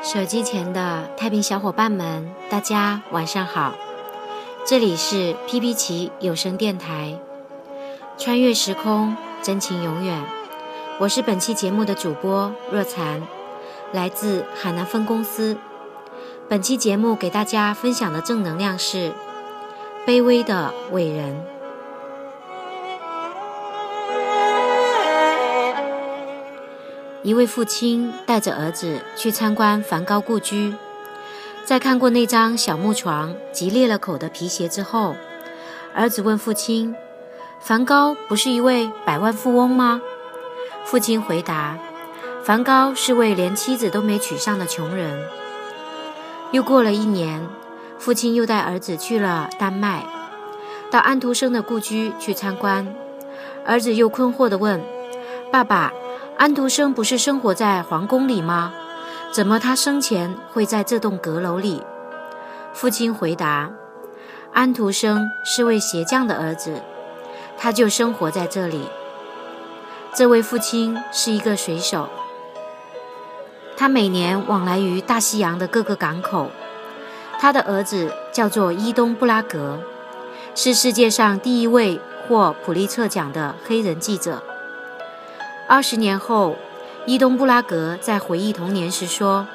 [0.00, 3.74] 手机前的太平小伙伴们，大家晚上好！
[4.64, 7.18] 这里是 P P 奇有声电台，
[8.16, 10.22] 穿越时空，真情永远。
[11.00, 13.26] 我是本期节目的主播若残，
[13.92, 15.58] 来自海南分公司。
[16.48, 19.12] 本期节目给大家分享的正能量是：
[20.06, 21.57] 卑微的伟人。
[27.24, 30.74] 一位父亲带着儿子去参观梵高故居，
[31.64, 35.16] 在看过那张小木床及裂了口的皮鞋之后，
[35.92, 36.94] 儿子问父亲
[37.60, 40.00] ：“梵高不是一位百万富翁吗？”
[40.86, 41.76] 父亲回答
[42.44, 45.20] ：“梵高是位连妻子都没娶上的穷人。”
[46.52, 47.44] 又过了一年，
[47.98, 50.04] 父亲又带儿子去了丹麦，
[50.88, 52.94] 到安徒生的故居去参观，
[53.66, 54.80] 儿子又困惑地问
[55.50, 55.92] ：“爸爸。”
[56.38, 58.72] 安徒生不是生活在皇宫里吗？
[59.32, 61.82] 怎么他生前会在这栋阁楼里？
[62.72, 63.72] 父亲回答
[64.54, 66.80] ：“安徒生是位鞋匠的儿子，
[67.56, 68.82] 他就生活在这里。”
[70.14, 72.08] 这位父亲是一个水手，
[73.76, 76.52] 他每年往来于大西洋的各个港口。
[77.40, 79.80] 他的儿子叫做伊东布拉格，
[80.54, 84.40] 是世界上第一位获普利策奖的黑人记者。
[85.70, 86.56] 二十年后，
[87.04, 89.46] 伊东布拉格在回忆童年时说：“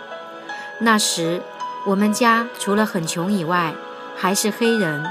[0.78, 1.42] 那时，
[1.88, 3.74] 我们家除了很穷以外，
[4.16, 5.04] 还是黑人，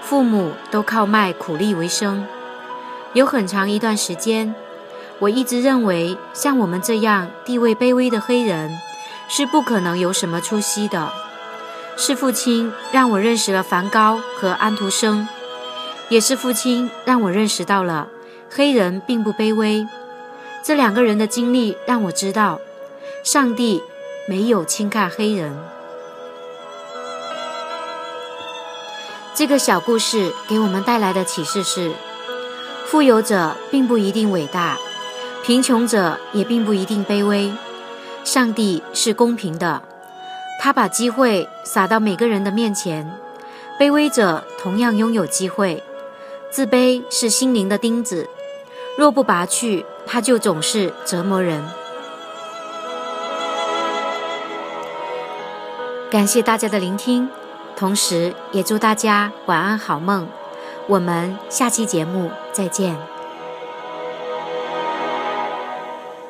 [0.00, 2.26] 父母都靠卖苦力为生。
[3.12, 4.54] 有很长一段时间，
[5.18, 8.70] 我一直认为像我们这样地位卑微的黑人
[9.28, 11.12] 是不可能有什么出息的。
[11.94, 15.28] 是父亲让我认识了梵高和安徒生，
[16.08, 18.08] 也是父亲让我认识到了
[18.48, 19.86] 黑人并不卑微。”
[20.62, 22.60] 这两个人的经历让我知道，
[23.24, 23.82] 上帝
[24.28, 25.52] 没有轻看黑人。
[29.34, 31.90] 这个小故事给我们带来的启示是：
[32.86, 34.78] 富有者并不一定伟大，
[35.42, 37.52] 贫穷者也并不一定卑微。
[38.22, 39.82] 上帝是公平的，
[40.60, 43.18] 他把机会撒到每个人的面前，
[43.80, 45.82] 卑微者同样拥有机会。
[46.52, 48.28] 自卑是心灵的钉子。
[48.98, 51.62] 若不拔去，他就总是折磨人。
[56.10, 57.28] 感谢大家的聆听，
[57.74, 60.28] 同时也祝大家晚安好梦。
[60.86, 62.98] 我们下期节目再见。